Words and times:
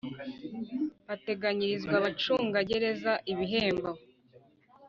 bateganyirizwa 1.07 1.93
abacungagereza 1.99 3.11
ibihembo 3.31 3.89